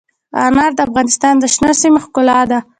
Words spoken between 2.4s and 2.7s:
ده.